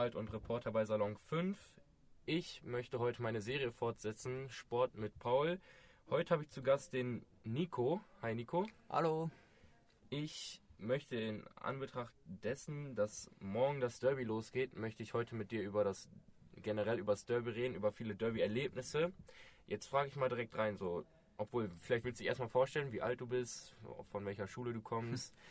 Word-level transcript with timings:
alt 0.00 0.16
und 0.16 0.32
Reporter 0.32 0.72
bei 0.72 0.86
Salon 0.86 1.18
5. 1.28 1.58
Ich 2.24 2.62
möchte 2.62 3.00
heute 3.00 3.20
meine 3.20 3.42
Serie 3.42 3.70
fortsetzen, 3.70 4.48
Sport 4.48 4.94
mit 4.94 5.18
Paul. 5.18 5.60
Heute 6.08 6.32
habe 6.32 6.42
ich 6.42 6.48
zu 6.48 6.62
Gast 6.62 6.94
den 6.94 7.26
Nico. 7.44 8.00
Hi 8.22 8.34
Nico. 8.34 8.66
Hallo. 8.88 9.30
Ich 10.08 10.62
möchte 10.78 11.16
in 11.16 11.46
Anbetracht 11.54 12.14
dessen, 12.24 12.94
dass 12.94 13.30
morgen 13.40 13.80
das 13.80 13.98
Derby 13.98 14.24
losgeht, 14.24 14.74
möchte 14.74 15.02
ich 15.02 15.12
heute 15.12 15.34
mit 15.34 15.50
dir 15.50 15.60
über 15.60 15.84
das 15.84 16.08
generell 16.56 16.98
über 16.98 17.12
das 17.12 17.26
Derby 17.26 17.50
reden, 17.50 17.74
über 17.74 17.92
viele 17.92 18.14
Derby-Erlebnisse. 18.14 19.12
Jetzt 19.66 19.86
frage 19.86 20.08
ich 20.08 20.16
mal 20.16 20.30
direkt 20.30 20.56
rein, 20.56 20.78
so, 20.78 21.04
obwohl, 21.36 21.70
vielleicht 21.78 22.06
willst 22.06 22.20
du 22.20 22.22
dich 22.22 22.28
erstmal 22.28 22.48
vorstellen, 22.48 22.90
wie 22.92 23.02
alt 23.02 23.20
du 23.20 23.26
bist, 23.26 23.76
von 24.10 24.24
welcher 24.24 24.46
Schule 24.46 24.72
du 24.72 24.80
kommst. 24.80 25.34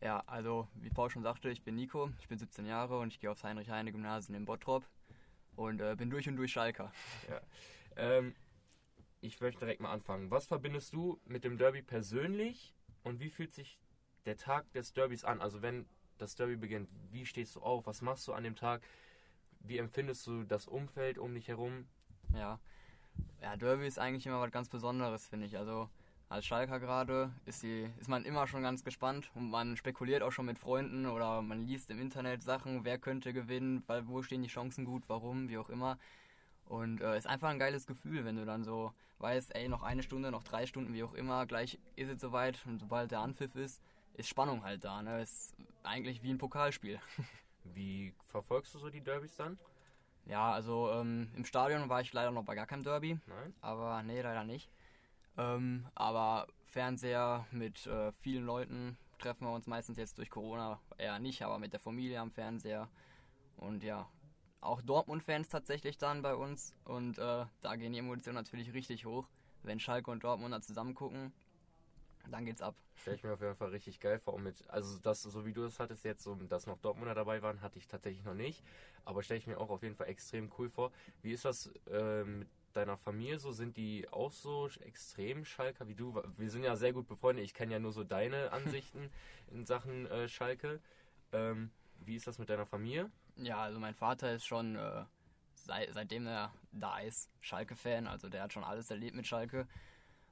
Ja, 0.00 0.22
also 0.26 0.68
wie 0.74 0.90
Paul 0.90 1.10
schon 1.10 1.22
sagte, 1.22 1.50
ich 1.50 1.62
bin 1.62 1.74
Nico, 1.74 2.10
ich 2.20 2.28
bin 2.28 2.38
17 2.38 2.66
Jahre 2.66 3.00
und 3.00 3.12
ich 3.12 3.18
gehe 3.18 3.30
aufs 3.30 3.42
Heinrich-Heine-Gymnasium 3.42 4.36
in 4.36 4.44
Bottrop 4.44 4.84
und 5.56 5.80
äh, 5.80 5.96
bin 5.96 6.08
durch 6.08 6.28
und 6.28 6.36
durch 6.36 6.52
Schalker. 6.52 6.92
Ja. 7.28 7.40
Ähm, 7.96 8.34
ich 9.20 9.40
möchte 9.40 9.60
direkt 9.60 9.80
mal 9.80 9.90
anfangen. 9.90 10.30
Was 10.30 10.46
verbindest 10.46 10.92
du 10.92 11.20
mit 11.24 11.42
dem 11.42 11.58
Derby 11.58 11.82
persönlich 11.82 12.76
und 13.02 13.18
wie 13.18 13.30
fühlt 13.30 13.52
sich 13.52 13.80
der 14.24 14.36
Tag 14.36 14.70
des 14.72 14.92
Derbys 14.92 15.24
an? 15.24 15.40
Also 15.40 15.62
wenn 15.62 15.88
das 16.18 16.36
Derby 16.36 16.56
beginnt, 16.56 16.88
wie 17.10 17.26
stehst 17.26 17.56
du 17.56 17.60
auf? 17.60 17.86
Was 17.86 18.00
machst 18.00 18.28
du 18.28 18.32
an 18.32 18.44
dem 18.44 18.54
Tag? 18.54 18.82
Wie 19.60 19.78
empfindest 19.78 20.24
du 20.28 20.44
das 20.44 20.68
Umfeld 20.68 21.18
um 21.18 21.34
dich 21.34 21.48
herum? 21.48 21.88
Ja, 22.32 22.60
ja 23.42 23.56
Derby 23.56 23.86
ist 23.86 23.98
eigentlich 23.98 24.26
immer 24.26 24.40
was 24.40 24.52
ganz 24.52 24.68
Besonderes, 24.68 25.26
finde 25.26 25.46
ich. 25.46 25.58
Also 25.58 25.90
als 26.28 26.44
Schalker 26.44 26.78
gerade 26.78 27.32
ist, 27.46 27.62
die, 27.62 27.88
ist 27.98 28.08
man 28.08 28.24
immer 28.24 28.46
schon 28.46 28.62
ganz 28.62 28.84
gespannt 28.84 29.30
und 29.34 29.50
man 29.50 29.76
spekuliert 29.76 30.22
auch 30.22 30.32
schon 30.32 30.46
mit 30.46 30.58
Freunden 30.58 31.06
oder 31.06 31.40
man 31.40 31.66
liest 31.66 31.90
im 31.90 32.00
Internet 32.00 32.42
Sachen, 32.42 32.84
wer 32.84 32.98
könnte 32.98 33.32
gewinnen, 33.32 33.82
weil 33.86 34.06
wo 34.08 34.22
stehen 34.22 34.42
die 34.42 34.48
Chancen 34.48 34.84
gut, 34.84 35.04
warum, 35.08 35.48
wie 35.48 35.58
auch 35.58 35.70
immer. 35.70 35.98
Und 36.66 37.00
äh, 37.00 37.16
ist 37.16 37.26
einfach 37.26 37.48
ein 37.48 37.58
geiles 37.58 37.86
Gefühl, 37.86 38.26
wenn 38.26 38.36
du 38.36 38.44
dann 38.44 38.62
so 38.62 38.92
weißt, 39.20 39.54
ey, 39.54 39.68
noch 39.68 39.82
eine 39.82 40.02
Stunde, 40.02 40.30
noch 40.30 40.42
drei 40.42 40.66
Stunden, 40.66 40.92
wie 40.92 41.02
auch 41.02 41.14
immer, 41.14 41.46
gleich 41.46 41.78
ist 41.96 42.10
es 42.10 42.20
soweit 42.20 42.64
und 42.66 42.78
sobald 42.78 43.10
der 43.10 43.20
Anpfiff 43.20 43.54
ist, 43.54 43.82
ist 44.14 44.28
Spannung 44.28 44.62
halt 44.64 44.84
da. 44.84 45.02
Ne? 45.02 45.22
Ist 45.22 45.56
eigentlich 45.82 46.22
wie 46.22 46.30
ein 46.30 46.38
Pokalspiel. 46.38 47.00
Wie 47.74 48.14
verfolgst 48.24 48.74
du 48.74 48.78
so 48.78 48.88
die 48.88 49.02
Derbys 49.02 49.36
dann? 49.36 49.58
Ja, 50.24 50.52
also 50.52 50.90
ähm, 50.90 51.28
im 51.36 51.44
Stadion 51.44 51.88
war 51.90 52.00
ich 52.00 52.12
leider 52.14 52.30
noch 52.30 52.44
bei 52.44 52.54
gar 52.54 52.66
keinem 52.66 52.82
Derby. 52.82 53.18
Nein? 53.26 53.54
Aber 53.60 54.02
nee, 54.02 54.22
leider 54.22 54.44
nicht. 54.44 54.70
Ähm, 55.38 55.86
aber 55.94 56.48
Fernseher 56.64 57.46
mit 57.52 57.86
äh, 57.86 58.12
vielen 58.12 58.44
Leuten 58.44 58.98
treffen 59.18 59.46
wir 59.46 59.52
uns 59.52 59.66
meistens 59.66 59.96
jetzt 59.96 60.18
durch 60.18 60.30
Corona 60.30 60.80
eher 60.98 61.18
nicht, 61.18 61.42
aber 61.42 61.58
mit 61.58 61.72
der 61.72 61.80
Familie 61.80 62.20
am 62.20 62.30
Fernseher. 62.30 62.88
Und 63.56 63.82
ja, 63.82 64.08
auch 64.60 64.82
Dortmund-Fans 64.82 65.48
tatsächlich 65.48 65.96
dann 65.96 66.22
bei 66.22 66.34
uns. 66.34 66.74
Und 66.84 67.18
äh, 67.18 67.46
da 67.60 67.76
gehen 67.76 67.92
die 67.92 67.98
Emotionen 67.98 68.36
natürlich 68.36 68.72
richtig 68.74 69.06
hoch. 69.06 69.28
Wenn 69.62 69.80
Schalke 69.80 70.10
und 70.10 70.24
Dortmunder 70.24 70.60
zusammen 70.60 70.94
gucken, 70.94 71.32
dann 72.30 72.44
geht's 72.44 72.60
ab. 72.60 72.76
Stelle 72.94 73.16
ich 73.16 73.24
mir 73.24 73.32
auf 73.32 73.40
jeden 73.40 73.56
Fall 73.56 73.70
richtig 73.70 74.00
geil 74.00 74.18
vor. 74.18 74.38
Mit, 74.38 74.68
also 74.68 74.98
das, 74.98 75.22
so 75.22 75.46
wie 75.46 75.52
du 75.52 75.64
es 75.64 75.78
hattest 75.78 76.04
jetzt, 76.04 76.22
so, 76.22 76.34
dass 76.34 76.66
noch 76.66 76.78
Dortmunder 76.78 77.14
dabei 77.14 77.42
waren, 77.42 77.60
hatte 77.60 77.78
ich 77.78 77.86
tatsächlich 77.86 78.24
noch 78.24 78.34
nicht. 78.34 78.64
Aber 79.04 79.22
stelle 79.22 79.38
ich 79.38 79.46
mir 79.46 79.58
auch 79.58 79.70
auf 79.70 79.82
jeden 79.82 79.94
Fall 79.94 80.08
extrem 80.08 80.50
cool 80.58 80.68
vor. 80.68 80.92
Wie 81.22 81.32
ist 81.32 81.44
das 81.44 81.72
äh, 81.90 82.24
mit 82.24 82.48
deiner 82.78 82.96
Familie 82.96 83.38
so? 83.38 83.52
Sind 83.52 83.76
die 83.76 84.08
auch 84.10 84.32
so 84.32 84.68
extrem 84.80 85.44
Schalker 85.44 85.88
wie 85.88 85.94
du? 85.94 86.20
Wir 86.36 86.50
sind 86.50 86.62
ja 86.64 86.76
sehr 86.76 86.92
gut 86.92 87.06
befreundet. 87.06 87.44
Ich 87.44 87.54
kenne 87.54 87.72
ja 87.72 87.78
nur 87.78 87.92
so 87.92 88.04
deine 88.04 88.52
Ansichten 88.52 89.10
in 89.50 89.66
Sachen 89.66 90.06
äh, 90.06 90.28
Schalke. 90.28 90.80
Ähm, 91.32 91.70
wie 92.00 92.16
ist 92.16 92.26
das 92.26 92.38
mit 92.38 92.48
deiner 92.48 92.66
Familie? 92.66 93.10
Ja, 93.36 93.58
also 93.58 93.78
mein 93.78 93.94
Vater 93.94 94.32
ist 94.32 94.46
schon, 94.46 94.76
äh, 94.76 95.04
seit, 95.54 95.92
seitdem 95.92 96.26
er 96.26 96.52
da 96.72 96.98
ist, 97.00 97.30
Schalke-Fan. 97.40 98.06
Also 98.06 98.28
der 98.28 98.42
hat 98.42 98.52
schon 98.52 98.64
alles 98.64 98.90
erlebt 98.90 99.16
mit 99.16 99.26
Schalke. 99.26 99.66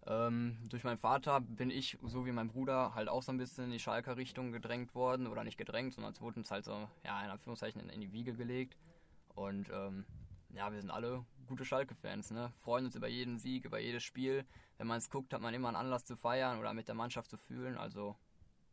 Ähm, 0.06 0.56
durch 0.68 0.84
meinen 0.84 0.98
Vater 0.98 1.40
bin 1.40 1.70
ich, 1.70 1.98
so 2.02 2.26
wie 2.26 2.32
mein 2.32 2.48
Bruder, 2.48 2.94
halt 2.94 3.08
auch 3.08 3.22
so 3.22 3.32
ein 3.32 3.38
bisschen 3.38 3.64
in 3.64 3.72
die 3.72 3.80
Schalker 3.80 4.16
Richtung 4.16 4.52
gedrängt 4.52 4.94
worden. 4.94 5.26
Oder 5.26 5.44
nicht 5.44 5.58
gedrängt, 5.58 5.94
sondern 5.94 6.12
es 6.12 6.20
wurde 6.20 6.38
uns 6.38 6.50
halt 6.50 6.64
so, 6.64 6.88
ja, 7.04 7.22
in 7.24 7.30
Anführungszeichen 7.30 7.80
in, 7.80 7.88
in 7.88 8.00
die 8.00 8.12
Wiege 8.12 8.34
gelegt. 8.34 8.76
Und 9.34 9.68
ähm, 9.70 10.06
ja, 10.56 10.72
wir 10.72 10.80
sind 10.80 10.90
alle 10.90 11.24
gute 11.46 11.64
Schalke-Fans, 11.64 12.30
ne? 12.30 12.52
Freuen 12.56 12.86
uns 12.86 12.96
über 12.96 13.08
jeden 13.08 13.38
Sieg, 13.38 13.64
über 13.64 13.78
jedes 13.78 14.02
Spiel. 14.02 14.44
Wenn 14.78 14.86
man 14.86 14.98
es 14.98 15.10
guckt, 15.10 15.32
hat 15.32 15.40
man 15.40 15.54
immer 15.54 15.68
einen 15.68 15.76
Anlass 15.76 16.04
zu 16.04 16.16
feiern 16.16 16.58
oder 16.58 16.72
mit 16.74 16.88
der 16.88 16.94
Mannschaft 16.94 17.30
zu 17.30 17.36
fühlen. 17.36 17.76
Also 17.76 18.16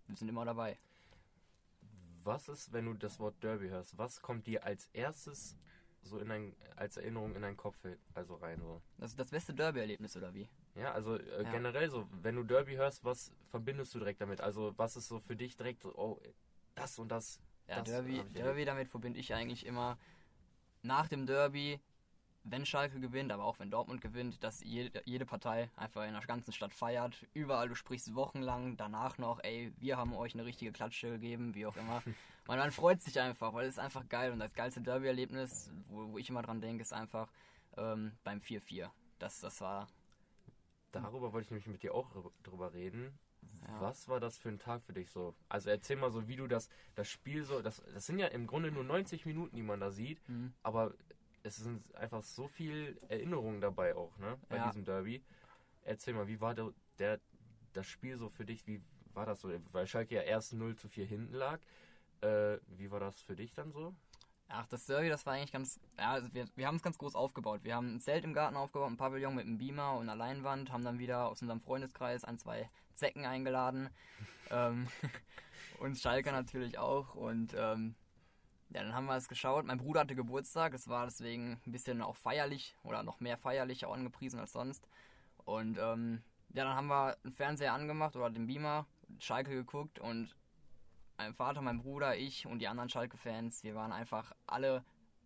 wir 0.08 0.16
sind 0.16 0.30
immer 0.30 0.46
dabei. 0.46 0.78
Was 2.24 2.48
ist, 2.48 2.72
wenn 2.72 2.86
du 2.86 2.94
das 2.94 3.20
Wort 3.20 3.36
Derby 3.44 3.68
hörst? 3.68 3.98
Was 3.98 4.22
kommt 4.22 4.48
dir 4.48 4.64
als 4.64 4.88
erstes 4.94 5.58
so 6.04 6.20
in 6.20 6.30
dein, 6.30 6.56
als 6.76 6.98
Erinnerung 6.98 7.36
in 7.36 7.42
deinen 7.42 7.58
Kopf 7.58 7.78
also 8.14 8.36
rein? 8.36 8.62
So? 8.62 8.82
Das 8.98 9.12
ist 9.12 9.20
das 9.20 9.30
beste 9.30 9.54
Derby-Erlebnis, 9.54 10.16
oder 10.16 10.34
wie? 10.34 10.48
Ja, 10.76 10.94
also 10.94 11.18
äh, 11.18 11.44
Ja. 11.44 11.52
generell 11.52 11.90
so, 11.90 12.08
wenn 12.22 12.36
du 12.36 12.44
Derby 12.44 12.76
hörst, 12.76 13.04
was 13.04 13.32
verbindest 13.50 13.94
du 13.94 14.00
direkt 14.00 14.22
damit? 14.22 14.40
Also 14.40 14.74
was 14.78 14.96
ist 14.96 15.10
so 15.10 15.20
für 15.20 15.36
dich 15.36 15.58
direkt 15.58 15.82
so, 15.82 15.94
oh, 15.96 16.20
das 16.76 16.98
und 16.98 17.10
das? 17.10 17.40
Ja, 17.68 17.80
das 17.80 17.90
Derby, 17.90 18.24
Derby 18.34 18.66
damit 18.66 18.90
verbinde 18.90 19.20
ich 19.20 19.34
eigentlich 19.34 19.66
immer 19.66 19.98
nach 20.84 21.08
dem 21.08 21.26
Derby, 21.26 21.80
wenn 22.44 22.66
Schalke 22.66 23.00
gewinnt, 23.00 23.32
aber 23.32 23.46
auch 23.46 23.60
wenn 23.60 23.72
Dortmund 23.72 24.02
gewinnt, 24.02 24.44
dass 24.44 24.62
jede, 24.64 25.02
jede 25.06 25.26
Partei 25.26 25.70
einfach 25.78 26.06
in 26.06 26.12
der 26.14 26.22
ganzen 26.24 26.52
Stadt 26.52 26.74
feiert. 26.74 27.26
Überall, 27.34 27.70
du 27.70 27.76
sprichst 27.76 28.14
wochenlang 28.16 28.76
danach 28.76 29.18
noch, 29.18 29.40
ey, 29.44 29.74
wir 29.78 29.98
haben 29.98 30.14
euch 30.14 30.34
eine 30.34 30.46
richtige 30.46 30.72
Klatsche 30.74 31.12
gegeben, 31.12 31.56
wie 31.56 31.66
auch 31.66 31.78
immer. 31.78 32.04
Man, 32.46 32.60
man 32.60 32.74
freut 32.74 33.02
sich 33.02 33.22
einfach, 33.22 33.54
weil 33.54 33.68
es 33.68 33.76
ist 33.76 33.80
einfach 33.80 34.10
geil 34.10 34.34
und 34.34 34.40
das 34.40 34.54
geilste 34.54 34.82
Derby-Erlebnis, 34.82 35.72
wo, 35.88 36.12
wo 36.12 36.18
ich 36.18 36.30
immer 36.30 36.42
dran 36.42 36.60
denke, 36.60 36.82
ist 36.82 36.92
einfach 36.92 37.32
ähm, 37.78 38.12
beim 38.26 38.40
4-4. 38.42 38.90
Das, 39.18 39.40
das 39.40 39.62
war 39.62 39.88
Darüber 40.92 41.32
wollte 41.32 41.46
ich 41.46 41.52
nämlich 41.52 41.68
mit 41.68 41.84
dir 41.84 41.96
auch 41.96 42.12
drü- 42.12 42.32
drüber 42.44 42.74
reden. 42.74 43.18
Ja. 43.68 43.82
Was 43.82 44.08
war 44.08 44.20
das 44.20 44.38
für 44.38 44.50
ein 44.50 44.60
Tag 44.60 44.84
für 44.84 44.94
dich 44.94 45.10
so? 45.10 45.36
Also 45.50 45.70
erzähl 45.70 45.96
mal 45.96 46.12
so, 46.12 46.28
wie 46.28 46.36
du 46.36 46.48
das, 46.48 46.70
das 46.96 47.08
Spiel 47.08 47.44
so, 47.44 47.62
das, 47.62 47.82
das 47.94 48.06
sind 48.06 48.20
ja 48.20 48.28
im 48.28 48.48
Grunde 48.48 48.72
nur 48.72 48.84
90 48.84 49.26
Minuten, 49.26 49.56
die 49.56 49.64
man 49.64 49.80
da 49.80 49.92
sieht, 49.92 50.22
Mhm. 50.28 50.54
aber 50.64 50.94
es 51.44 51.58
sind 51.58 51.84
einfach 51.96 52.24
so 52.24 52.48
viel 52.48 53.00
Erinnerungen 53.10 53.62
dabei 53.62 53.96
auch, 53.96 54.18
ne? 54.18 54.38
Bei 54.50 54.58
Ja. 54.58 54.68
diesem 54.68 54.86
Derby. 54.86 55.24
Erzähl 55.84 56.14
mal, 56.14 56.28
wie 56.28 56.40
war 56.40 56.54
der, 56.56 56.74
der 57.00 57.20
das 57.74 57.88
Spiel 57.88 58.18
so 58.18 58.30
für 58.30 58.46
dich? 58.46 58.66
Wie 58.68 58.82
war 59.14 59.26
das 59.26 59.42
so? 59.42 59.52
Weil 59.72 59.88
Schalke 59.88 60.16
ja 60.16 60.22
erst 60.22 60.54
0 60.54 60.76
zu 60.76 60.88
4 60.88 61.06
hinten 61.06 61.34
lag. 61.34 61.60
Äh, 62.22 62.60
wie 62.68 62.90
war 62.92 63.00
das 63.00 63.20
für 63.22 63.36
dich 63.36 63.54
dann 63.54 63.72
so? 63.72 63.94
Ach, 64.56 64.68
das 64.68 64.86
Derby, 64.86 65.10
das 65.10 65.26
war 65.26 65.34
eigentlich 65.34 65.52
ganz. 65.52 65.80
Ja, 65.98 66.12
also 66.12 66.32
wir, 66.32 66.46
wir 66.56 66.68
haben 66.68 66.76
es 66.76 66.84
ganz 66.84 67.00
groß 67.00 67.16
aufgebaut. 67.16 67.62
Wir 67.64 67.76
haben 67.76 67.96
ein 67.96 68.00
Zelt 68.00 68.24
im 68.24 68.36
Garten 68.36 68.56
aufgebaut, 68.56 68.92
ein 68.92 68.98
Pavillon 68.98 69.34
mit 69.34 69.48
einem 69.48 69.58
Beamer 69.58 69.94
und 69.96 70.04
einer 70.04 70.16
Leinwand, 70.16 70.72
haben 70.72 70.84
dann 70.84 71.00
wieder 71.00 71.28
aus 71.28 71.42
unserem 71.42 71.60
Freundeskreis 71.60 72.24
ein, 72.24 72.38
zwei 72.38 72.70
Zecken 72.94 73.26
eingeladen. 73.26 73.90
ähm, 74.52 74.88
und 75.80 75.98
Schalke 75.98 76.32
natürlich 76.32 76.78
auch. 76.78 77.16
Und 77.16 77.56
ähm, 77.58 77.96
ja, 78.70 78.84
dann 78.84 78.94
haben 78.94 79.08
wir 79.08 79.18
es 79.18 79.28
geschaut. 79.28 79.66
Mein 79.66 79.80
Bruder 79.80 80.02
hatte 80.02 80.16
Geburtstag, 80.16 80.76
es 80.76 80.88
war 80.88 81.06
deswegen 81.06 81.60
ein 81.66 81.72
bisschen 81.72 82.04
auch 82.04 82.16
feierlich 82.16 82.76
oder 82.84 83.02
noch 83.02 83.20
mehr 83.20 83.38
feierlich 83.38 83.86
auch 83.86 83.94
angepriesen 83.96 84.40
als 84.40 84.52
sonst. 84.52 84.88
Und 85.46 85.80
ähm, 85.80 86.22
ja, 86.54 86.64
dann 86.64 86.76
haben 86.76 86.88
wir 86.88 87.18
einen 87.24 87.34
Fernseher 87.34 87.74
angemacht 87.74 88.16
oder 88.16 88.30
den 88.30 88.46
Beamer, 88.46 88.86
Schalke 89.18 89.50
geguckt 89.50 89.98
und 89.98 90.36
mein 91.24 91.34
Vater, 91.34 91.62
mein 91.62 91.80
Bruder, 91.80 92.18
ich 92.18 92.46
und 92.46 92.60
die 92.60 92.68
anderen 92.68 92.90
Schalke-Fans, 92.90 93.64
wir 93.64 93.76
waren 93.76 93.94
einfach 93.94 94.34
alle, 94.46 94.84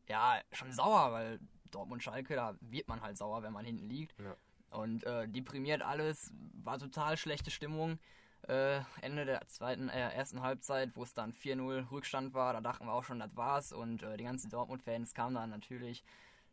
ja, 0.08 0.40
schon 0.52 0.72
sauer, 0.72 1.12
weil 1.12 1.40
Dortmund-Schalke, 1.72 2.36
da 2.36 2.56
wird 2.62 2.88
man 2.88 3.02
halt 3.02 3.18
sauer, 3.18 3.42
wenn 3.42 3.54
man 3.54 3.66
hinten 3.66 3.90
liegt. 3.90 4.18
Ja. 4.20 4.36
Und 4.70 5.04
äh, 5.06 5.28
deprimiert 5.28 5.82
alles, 5.82 6.32
war 6.64 6.78
total 6.78 7.18
schlechte 7.18 7.50
Stimmung. 7.50 8.00
Äh, 8.48 8.82
Ende 9.02 9.26
der 9.26 9.48
zweiten, 9.48 9.90
äh, 9.90 10.12
ersten 10.12 10.42
Halbzeit, 10.42 10.96
wo 10.96 11.04
es 11.04 11.14
dann 11.14 11.34
4-0 11.34 11.90
Rückstand 11.90 12.34
war, 12.34 12.54
da 12.54 12.62
dachten 12.62 12.86
wir 12.86 12.94
auch 12.94 13.04
schon, 13.04 13.20
das 13.20 13.36
war's. 13.36 13.74
Und 13.74 14.04
äh, 14.04 14.18
die 14.18 14.24
ganzen 14.24 14.52
Dortmund-Fans 14.52 15.16
kamen 15.16 15.36
dann 15.36 15.50
natürlich 15.50 16.04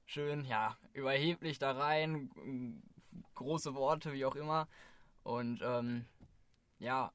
schön, 0.07 0.45
ja, 0.47 0.77
überheblich 0.95 1.59
da 1.59 1.73
rein, 1.73 2.83
große 3.35 3.75
Worte, 3.75 4.15
wie 4.15 4.25
auch 4.25 4.37
immer. 4.37 4.69
Und 5.23 5.61
ähm, 5.63 6.07
ja, 6.79 7.13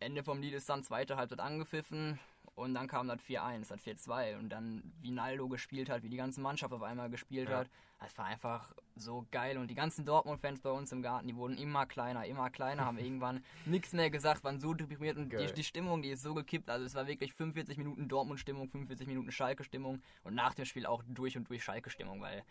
Ende 0.00 0.24
vom 0.24 0.40
Lied 0.40 0.54
ist 0.54 0.68
dann 0.68 0.82
zweite 0.82 1.16
Halbzeit 1.16 1.40
angepfiffen 1.40 2.18
und 2.54 2.74
dann 2.74 2.88
kam 2.88 3.06
das 3.06 3.20
4-1, 3.20 3.68
das 3.68 3.80
4-2 3.82 4.38
und 4.38 4.48
dann 4.48 4.82
wie 5.00 5.10
Naldo 5.10 5.48
gespielt 5.48 5.88
hat, 5.90 6.02
wie 6.02 6.08
die 6.08 6.16
ganze 6.16 6.40
Mannschaft 6.40 6.72
auf 6.72 6.82
einmal 6.82 7.10
gespielt 7.10 7.48
Ja. 7.48 7.58
hat. 7.58 7.70
Es 8.06 8.16
war 8.16 8.24
einfach 8.24 8.72
so 8.96 9.26
geil 9.30 9.58
und 9.58 9.68
die 9.68 9.74
ganzen 9.74 10.06
Dortmund-Fans 10.06 10.60
bei 10.60 10.70
uns 10.70 10.90
im 10.90 11.02
Garten, 11.02 11.28
die 11.28 11.36
wurden 11.36 11.58
immer 11.58 11.84
kleiner, 11.84 12.24
immer 12.24 12.48
kleiner, 12.48 12.86
haben 12.86 12.98
irgendwann 13.06 13.44
nichts 13.66 13.92
mehr 13.92 14.10
gesagt, 14.10 14.42
waren 14.42 14.58
so 14.58 14.72
deprimiert 14.72 15.18
und 15.18 15.30
die, 15.32 15.52
die 15.52 15.64
Stimmung, 15.64 16.00
die 16.00 16.08
ist 16.10 16.22
so 16.22 16.32
gekippt. 16.34 16.70
Also 16.70 16.86
es 16.86 16.94
war 16.94 17.06
wirklich 17.06 17.34
45 17.34 17.76
Minuten 17.76 18.08
Dortmund-Stimmung, 18.08 18.68
45 18.68 19.06
Minuten 19.06 19.30
Schalke-Stimmung 19.30 20.00
und 20.24 20.34
nach 20.34 20.54
dem 20.54 20.64
Spiel 20.64 20.86
auch 20.86 21.02
durch 21.08 21.36
und 21.36 21.48
durch 21.50 21.62
Schalke-Stimmung, 21.62 22.22
weil 22.22 22.42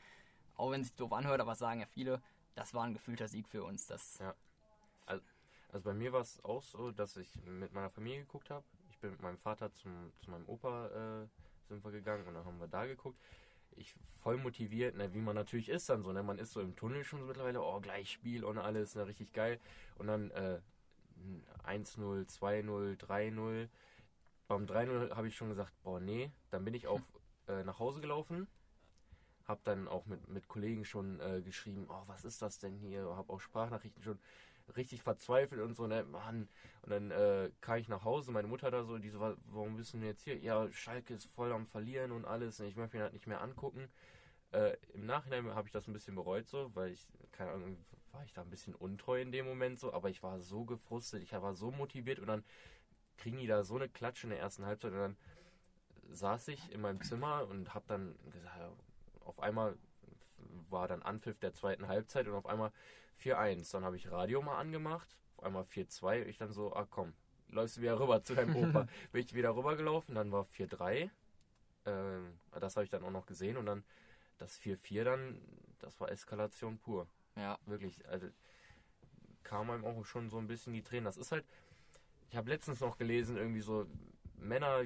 auch 0.56 0.70
wenn 0.70 0.82
es 0.82 0.88
sich 0.88 0.96
doof 0.98 1.14
anhört, 1.14 1.42
aber 1.42 1.52
das 1.52 1.60
sagen 1.60 1.80
ja 1.80 1.88
viele, 1.88 2.22
das 2.54 2.76
war 2.76 2.84
ein 2.84 2.94
gefühlter 2.94 3.28
Sieg 3.28 3.48
für 3.48 3.64
uns. 3.64 3.88
Das, 3.88 4.20
Ja. 4.20 4.36
Also 5.08 5.24
bei 5.72 5.94
mir 5.94 6.12
war 6.12 6.22
es 6.22 6.44
auch 6.44 6.64
so, 6.64 6.92
dass 6.92 7.16
ich 7.18 7.40
mit 7.46 7.74
meiner 7.74 7.90
Familie 7.90 8.22
geguckt 8.22 8.50
habe. 8.50 8.66
Ich 8.90 9.00
bin 9.00 9.12
mit 9.12 9.22
meinem 9.22 9.38
Vater 9.38 9.74
zum, 9.74 10.12
zu 10.20 10.32
meinem 10.32 10.48
Opa, 10.48 10.88
äh, 10.88 11.28
sind 11.68 11.84
wir 11.84 11.92
gegangen 11.92 12.28
und 12.28 12.34
dann 12.34 12.46
haben 12.46 12.60
wir 12.60 12.68
da 12.68 12.86
geguckt. 12.86 13.20
Ich 13.76 13.94
voll 14.22 14.38
motiviert, 14.38 14.96
ne, 14.96 15.14
wie 15.14 15.22
man 15.22 15.36
natürlich 15.36 15.70
ist 15.70 15.90
dann 15.90 16.04
so, 16.04 16.12
ne? 16.12 16.24
Man 16.24 16.40
ist 16.40 16.52
so 16.52 16.60
im 16.60 16.76
Tunnel 16.76 17.04
schon 17.04 17.20
so 17.20 17.26
mittlerweile, 17.28 17.62
oh, 17.62 17.80
gleich 17.80 18.12
Spiel 18.12 18.44
und 18.44 18.58
alles, 18.58 18.96
ne, 18.96 19.06
richtig 19.06 19.32
geil. 19.32 19.60
Und 19.98 20.08
dann 20.08 20.32
äh, 20.32 20.60
1-0, 21.66 22.28
2-0, 22.28 22.98
3-0. 22.98 23.70
Beim 24.48 24.66
3-0 24.66 25.16
habe 25.16 25.28
ich 25.28 25.36
schon 25.36 25.50
gesagt, 25.50 25.72
boah, 25.84 26.00
nee. 26.00 26.32
Dann 26.50 26.66
bin 26.66 26.74
ich 26.74 26.88
auf, 26.88 27.02
äh, 27.48 27.64
nach 27.64 27.80
Hause 27.80 28.02
gelaufen. 28.02 28.48
Hab 29.46 29.64
dann 29.64 29.88
auch 29.88 30.06
mit, 30.06 30.28
mit 30.28 30.48
Kollegen 30.48 30.84
schon 30.84 31.20
äh, 31.20 31.42
geschrieben, 31.42 31.86
oh, 31.90 32.04
was 32.08 32.26
ist 32.26 32.42
das 32.42 32.60
denn 32.60 32.76
hier? 32.76 33.06
Hab 33.16 33.30
auch 33.30 33.40
Sprachnachrichten 33.40 34.04
schon 34.04 34.20
richtig 34.76 35.04
verzweifelt 35.04 35.62
und 35.62 35.76
so, 35.76 35.88
ne, 35.88 36.04
Mann. 36.04 36.50
Und 36.82 36.92
dann 36.92 37.12
äh, 37.12 37.52
kam 37.62 37.78
ich 37.78 37.90
nach 37.90 38.04
Hause, 38.04 38.32
meine 38.32 38.48
Mutter 38.48 38.72
da 38.72 38.84
so, 38.84 38.98
die 38.98 39.10
so, 39.10 39.20
warum 39.20 39.78
bist 39.78 39.94
du 39.94 39.98
denn 39.98 40.08
jetzt 40.08 40.24
hier? 40.24 40.38
Ja, 40.38 40.72
Schalke 40.72 41.14
ist 41.14 41.26
voll 41.26 41.52
am 41.52 41.68
Verlieren 41.68 42.12
und 42.12 42.26
alles. 42.26 42.60
Und 42.60 42.68
ich 42.68 42.76
möchte 42.76 42.98
mir 42.98 43.04
halt 43.04 43.14
nicht 43.14 43.28
mehr 43.28 43.42
angucken. 43.42 43.90
Äh, 44.52 44.78
Im 44.94 45.06
Nachhinein 45.06 45.54
habe 45.54 45.68
ich 45.68 45.72
das 45.72 45.88
ein 45.88 45.94
bisschen 45.94 46.16
bereut 46.16 46.48
so, 46.48 46.72
weil 46.76 46.92
ich, 46.92 47.08
keine 47.32 47.52
Ahnung, 47.52 47.78
war 48.12 48.24
ich 48.24 48.34
da 48.34 48.42
ein 48.42 48.50
bisschen 48.50 48.74
untreu 48.74 49.22
in 49.22 49.32
dem 49.32 49.46
Moment 49.46 49.80
so, 49.80 49.94
aber 49.94 50.10
ich 50.10 50.24
war 50.24 50.40
so 50.40 50.66
gefrustet, 50.66 51.22
ich 51.22 51.32
war 51.34 51.54
so 51.54 51.72
motiviert 51.72 52.20
und 52.20 52.28
dann 52.28 52.44
kriegen 53.18 53.38
die 53.38 53.48
da 53.48 53.64
so 53.64 53.76
eine 53.76 53.90
Klatsche 53.90 54.26
in 54.26 54.32
der 54.32 54.40
ersten 54.40 54.66
Halbzeit 54.66 54.92
und 54.94 55.00
dann 55.00 55.18
saß 56.10 56.48
ich 56.48 56.72
in 56.72 56.82
meinem 56.82 57.02
Zimmer 57.04 57.48
und 57.48 57.74
habe 57.76 57.86
dann 57.88 58.16
gesagt, 58.32 58.58
auf 59.24 59.40
einmal 59.40 59.78
war 60.70 60.88
dann 60.88 61.04
Anpfiff 61.04 61.38
der 61.40 61.54
zweiten 61.54 61.88
Halbzeit 61.88 62.28
und 62.28 62.34
auf 62.34 62.46
einmal 62.46 62.72
4-1. 63.24 63.72
Dann 63.72 63.86
habe 63.86 63.96
ich 63.96 64.12
Radio 64.12 64.42
mal 64.42 64.58
angemacht, 64.58 65.18
auf 65.38 65.44
einmal 65.44 65.64
4-2. 65.64 66.26
Ich 66.26 66.38
dann 66.38 66.52
so, 66.52 66.74
ah 66.74 66.86
komm, 66.90 67.14
läufst 67.50 67.78
du 67.78 67.82
wieder 67.82 68.00
rüber 68.00 68.24
zu 68.24 68.36
deinem 68.36 68.56
Opa. 68.56 68.88
Bin 69.12 69.22
ich 69.24 69.34
wieder 69.34 69.56
rübergelaufen, 69.56 70.16
dann 70.16 70.32
war 70.32 70.44
4-3. 70.46 71.10
Ähm, 71.86 72.40
das 72.60 72.76
habe 72.76 72.84
ich 72.84 72.90
dann 72.90 73.04
auch 73.04 73.12
noch 73.12 73.26
gesehen 73.26 73.58
und 73.58 73.66
dann 73.66 73.84
das 74.38 74.60
4-4 74.62 75.04
dann, 75.04 75.42
das 75.80 76.00
war 76.00 76.12
Eskalation 76.12 76.78
pur. 76.78 77.08
Ja. 77.36 77.58
Wirklich, 77.66 78.08
also 78.08 78.28
kam 79.44 79.70
einem 79.70 79.86
auch 79.86 80.06
schon 80.06 80.30
so 80.30 80.38
ein 80.38 80.48
bisschen 80.48 80.74
die 80.74 80.84
Tränen. 80.84 81.06
Das 81.06 81.18
ist 81.18 81.32
halt, 81.32 81.46
ich 82.30 82.38
habe 82.38 82.50
letztens 82.50 82.80
noch 82.82 82.98
gelesen, 82.98 83.38
irgendwie 83.38 83.62
so, 83.62 83.88
Männer 84.38 84.86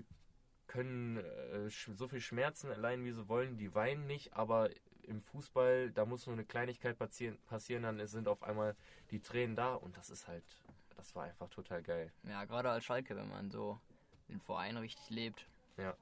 können 0.68 1.18
äh, 1.18 1.70
so 1.70 2.08
viel 2.08 2.22
Schmerzen 2.22 2.70
erleiden, 2.70 3.06
wie 3.06 3.12
sie 3.12 3.28
wollen, 3.28 3.58
die 3.58 3.76
weinen 3.76 4.08
nicht, 4.08 4.34
aber 4.34 4.70
im 5.04 5.22
Fußball, 5.22 5.92
da 5.92 6.06
muss 6.06 6.26
nur 6.26 6.34
eine 6.34 6.46
Kleinigkeit 6.46 6.98
passieren, 6.98 7.38
passieren, 7.48 7.84
dann 7.84 8.06
sind 8.08 8.28
auf 8.28 8.44
einmal 8.44 8.76
die 9.12 9.20
Tränen 9.20 9.56
da 9.56 9.76
und 9.76 9.98
das 9.98 10.10
ist 10.10 10.28
halt, 10.28 10.44
das 10.96 11.16
war 11.16 11.26
einfach 11.26 11.50
total 11.50 11.82
geil. 11.82 12.12
Ja, 12.24 12.46
gerade 12.46 12.70
als 12.70 12.84
Schalke, 12.84 13.16
wenn 13.16 13.30
man 13.30 13.52
so 13.52 13.80
den 14.30 14.40
Verein 14.40 14.78
richtig 14.78 15.10
lebt. 15.10 15.48
Ja. 15.78 15.96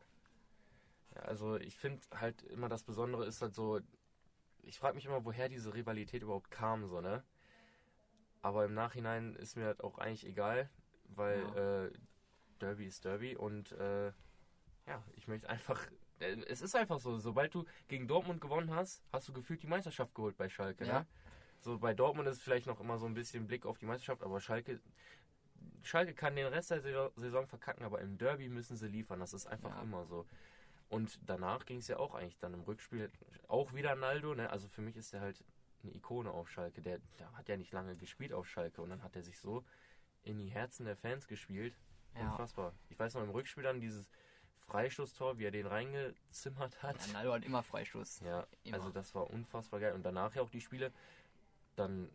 ja 1.16 1.22
also 1.22 1.58
ich 1.58 1.76
finde 1.76 2.02
halt 2.14 2.44
immer 2.44 2.70
das 2.70 2.84
Besondere 2.84 3.26
ist 3.26 3.42
halt 3.42 3.56
so, 3.56 3.80
ich 4.64 4.78
frage 4.78 4.96
mich 4.96 5.06
immer, 5.06 5.26
woher 5.26 5.50
diese 5.50 5.74
Rivalität 5.74 6.22
überhaupt 6.22 6.52
kam, 6.52 6.88
so, 6.88 7.02
ne? 7.02 7.24
Aber 8.44 8.66
im 8.66 8.74
Nachhinein 8.74 9.36
ist 9.36 9.56
mir 9.56 9.66
halt 9.66 9.84
auch 9.84 9.98
eigentlich 10.00 10.26
egal, 10.26 10.70
weil 11.10 11.40
ja. 11.40 11.86
äh, 11.86 11.92
Derby 12.60 12.86
ist 12.86 13.06
Derby 13.06 13.36
und 13.36 13.72
äh, 13.74 14.12
ja, 14.88 15.04
ich 15.14 15.28
möchte 15.28 15.50
einfach 15.50 15.80
es 16.48 16.62
ist 16.62 16.76
einfach 16.76 17.00
so, 17.00 17.18
sobald 17.18 17.54
du 17.54 17.66
gegen 17.88 18.08
Dortmund 18.08 18.42
gewonnen 18.42 18.74
hast, 18.74 19.04
hast 19.12 19.28
du 19.28 19.34
gefühlt 19.34 19.62
die 19.64 19.68
Meisterschaft 19.68 20.14
geholt 20.16 20.38
bei 20.38 20.50
Schalke. 20.50 20.84
Ne? 20.84 20.90
Ja. 20.90 21.00
Ne? 21.00 21.08
So 21.60 21.78
bei 21.78 21.94
Dortmund 21.94 22.28
ist 22.28 22.42
vielleicht 22.42 22.66
noch 22.66 22.80
immer 22.80 22.98
so 22.98 23.06
ein 23.06 23.14
bisschen 23.14 23.48
Blick 23.48 23.66
auf 23.66 23.78
die 23.78 23.86
Meisterschaft, 23.86 24.24
aber 24.24 24.40
Schalke, 24.40 24.80
Schalke 25.84 26.14
kann 26.14 26.36
den 26.36 26.48
Rest 26.48 26.72
der 26.72 27.12
Saison 27.16 27.48
verkacken, 27.48 27.86
aber 27.86 28.02
im 28.02 28.18
Derby 28.18 28.50
müssen 28.50 28.78
sie 28.78 28.88
liefern. 28.88 29.20
Das 29.20 29.34
ist 29.34 29.48
einfach 29.48 29.76
ja. 29.76 29.82
immer 29.82 30.06
so. 30.06 30.26
Und 30.90 31.20
danach 31.26 31.66
ging 31.66 31.78
es 31.78 31.88
ja 31.88 31.98
auch 31.98 32.16
eigentlich 32.16 32.38
dann 32.40 32.54
im 32.54 32.62
Rückspiel 32.62 33.10
auch 33.48 33.74
wieder 33.74 33.96
Naldo. 33.96 34.36
Ne? 34.36 34.50
Also 34.50 34.68
für 34.68 34.82
mich 34.82 34.98
ist 34.98 35.14
er 35.14 35.22
halt 35.22 35.44
eine 35.84 35.96
Ikone 35.96 36.32
auf 36.32 36.50
Schalke. 36.50 36.82
Der, 36.82 37.00
der 37.20 37.32
hat 37.34 37.48
ja 37.48 37.58
nicht 37.58 37.72
lange 37.72 37.96
gespielt 37.96 38.34
auf 38.34 38.48
Schalke 38.48 38.82
und 38.82 38.90
dann 38.90 39.04
hat 39.04 39.16
er 39.16 39.24
sich 39.24 39.40
so 39.40 39.64
in 40.24 40.38
die 40.38 40.50
Herzen 40.50 40.86
der 40.86 40.98
Fans 40.98 41.28
gespielt. 41.28 41.78
Ja. 42.16 42.32
Unfassbar. 42.32 42.74
Ich 42.90 43.00
weiß 43.00 43.14
noch 43.14 43.24
im 43.24 43.30
Rückspiel 43.30 43.64
dann 43.64 43.80
dieses 43.80 44.10
Freistoßtor, 44.72 45.38
wie 45.38 45.44
er 45.44 45.52
den 45.52 45.68
reingezimmert 45.68 46.82
hat. 46.82 47.06
Ja, 47.08 47.14
Naldo 47.14 47.34
hat 47.34 47.44
immer 47.44 47.62
Freistoß. 47.62 48.22
Ja, 48.22 48.48
immer. 48.64 48.78
also 48.78 48.90
das 48.90 49.14
war 49.14 49.30
unfassbar 49.30 49.82
geil. 49.82 49.94
Und 49.94 50.04
danach 50.04 50.34
ja 50.34 50.42
auch 50.42 50.50
die 50.50 50.62
Spiele, 50.62 50.94
dann 51.76 52.10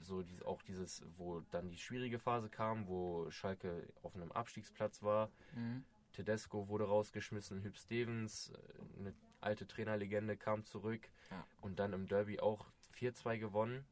so 0.00 0.22
diese, 0.22 0.46
auch 0.46 0.62
dieses, 0.62 1.04
wo 1.18 1.40
dann 1.50 1.70
die 1.70 1.76
schwierige 1.76 2.18
Phase 2.18 2.48
kam, 2.48 2.86
wo 2.88 3.30
Schalke 3.30 3.86
auf 4.02 4.14
einem 4.14 4.32
Abstiegsplatz 4.32 5.02
war. 5.02 5.30
Mhm. 5.54 5.84
Tedesco 6.12 6.68
wurde 6.68 6.84
rausgeschmissen, 6.84 7.62
Hüb 7.62 7.76
Stevens, 7.76 8.50
äh, 8.50 9.00
eine 9.00 9.14
alte 9.42 9.66
Trainerlegende, 9.66 10.38
kam 10.38 10.64
zurück. 10.64 11.10
Ja. 11.30 11.46
Und 11.60 11.78
dann 11.78 11.92
im 11.92 12.08
Derby 12.08 12.40
auch 12.40 12.64
4-2 12.98 13.38
gewonnen. 13.38 13.84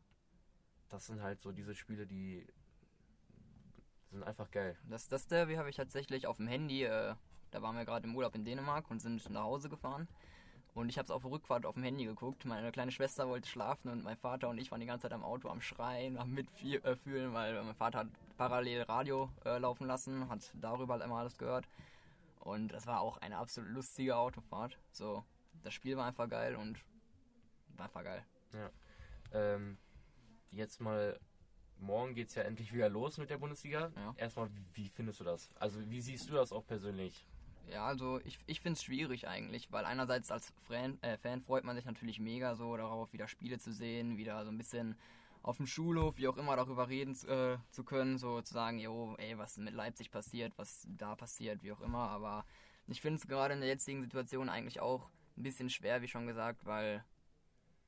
Das 0.89 1.07
sind 1.07 1.21
halt 1.21 1.43
so 1.43 1.53
diese 1.53 1.75
Spiele, 1.75 2.07
die 2.07 2.47
sind 4.11 4.23
einfach 4.23 4.51
geil. 4.51 4.79
Das, 4.85 5.09
das 5.09 5.27
Derby 5.27 5.57
habe 5.57 5.69
ich 5.69 5.77
tatsächlich 5.77 6.27
auf 6.27 6.39
dem 6.39 6.47
Handy 6.47 6.85
äh, 6.85 7.15
da 7.57 7.63
waren 7.63 7.75
wir 7.75 7.87
gerade 7.87 8.07
im 8.07 8.15
Urlaub 8.15 8.35
in 8.35 8.45
Dänemark 8.45 8.91
und 8.91 9.01
sind 9.01 9.31
nach 9.31 9.45
Hause 9.45 9.71
gefahren. 9.71 10.07
Und 10.75 10.91
ich 10.91 10.99
habe 10.99 11.07
es 11.07 11.11
auf 11.11 11.23
der 11.23 11.31
Rückfahrt 11.31 11.65
auf 11.65 11.73
dem 11.73 11.85
Handy 11.85 12.05
geguckt. 12.05 12.45
Meine 12.45 12.71
kleine 12.71 12.93
Schwester 12.93 13.29
wollte 13.29 13.49
schlafen 13.49 13.89
und 13.91 14.05
mein 14.05 14.19
Vater 14.19 14.51
und 14.51 14.59
ich 14.59 14.71
waren 14.71 14.81
die 14.81 14.87
ganze 14.87 15.05
Zeit 15.05 15.15
am 15.15 15.25
Auto 15.25 15.49
am 15.49 15.63
Schreien, 15.63 16.19
am 16.19 16.33
Mitfühlen, 16.35 17.33
weil 17.33 17.63
mein 17.63 17.75
Vater 17.75 18.01
hat 18.01 18.09
parallel 18.37 18.83
Radio 18.83 19.31
äh, 19.47 19.57
laufen 19.57 19.87
lassen, 19.87 20.29
hat 20.29 20.53
darüber 20.61 20.95
halt 20.95 21.05
immer 21.05 21.17
alles 21.17 21.39
gehört. 21.39 21.67
Und 22.41 22.69
das 22.69 22.87
war 22.87 23.01
auch 23.01 23.17
eine 23.19 23.39
absolut 23.39 23.71
lustige 23.71 24.17
Autofahrt. 24.17 24.79
So, 24.93 25.25
das 25.63 25.73
Spiel 25.73 25.97
war 25.97 26.05
einfach 26.05 26.29
geil 26.29 26.57
und 26.57 26.79
war 27.69 27.87
einfach 27.87 28.05
geil. 28.05 28.23
Ja. 28.53 28.71
Ähm, 29.33 29.79
jetzt 30.51 30.83
mal, 30.83 31.19
morgen 31.79 32.15
geht 32.15 32.29
es 32.29 32.35
ja 32.35 32.43
endlich 32.43 32.75
wieder 32.75 32.91
los 32.91 33.17
mit 33.17 33.31
der 33.31 33.39
Bundesliga. 33.39 33.91
Ja. 33.97 34.15
Erstmal, 34.19 34.51
wie 34.75 34.91
findest 34.91 35.21
du 35.21 35.25
das? 35.25 35.49
Also, 35.59 35.81
wie 35.89 36.03
siehst 36.03 36.29
du 36.29 36.35
das 36.35 36.53
auch 36.53 36.67
persönlich? 36.67 37.27
Ja, 37.71 37.87
also 37.87 38.21
ich, 38.25 38.39
ich 38.47 38.61
finde 38.61 38.77
es 38.77 38.85
schwierig 38.85 39.27
eigentlich, 39.27 39.73
weil 39.73 39.85
einerseits 39.85 40.31
als 40.31 40.53
Fan, 40.69 41.03
äh, 41.03 41.19
Fan 41.19 41.41
freut 41.41 41.65
man 41.65 41.77
sich 41.77 41.85
natürlich 41.85 42.21
mega 42.21 42.55
so 42.55 42.77
darauf, 42.77 43.13
wieder 43.13 43.29
Spiele 43.29 43.59
zu 43.59 43.73
sehen, 43.73 44.17
wieder 44.17 44.45
so 44.45 44.51
ein 44.51 44.59
bisschen 44.59 44.97
auf 45.43 45.57
dem 45.59 45.67
Schulhof, 45.67 46.17
wie 46.17 46.29
auch 46.29 46.37
immer, 46.37 46.57
darüber 46.57 46.89
reden 46.89 47.15
äh, 47.29 47.59
zu 47.71 47.85
können, 47.85 48.19
so 48.19 48.41
zu 48.43 48.53
sagen, 48.53 48.79
jo, 48.79 49.15
ey, 49.19 49.39
was 49.39 49.57
mit 49.59 49.75
Leipzig 49.75 50.11
passiert, 50.11 50.53
was 50.57 50.87
da 50.89 51.15
passiert, 51.15 51.63
wie 51.63 51.73
auch 51.73 51.81
immer. 51.81 52.09
Aber 52.09 52.45
ich 52.89 53.01
finde 53.01 53.19
es 53.19 53.27
gerade 53.27 53.55
in 53.55 53.61
der 53.61 53.69
jetzigen 53.69 54.03
Situation 54.03 54.49
eigentlich 54.49 54.81
auch 54.81 55.09
ein 55.37 55.43
bisschen 55.43 55.71
schwer, 55.71 56.03
wie 56.03 56.09
schon 56.09 56.27
gesagt, 56.27 56.67
weil 56.67 57.05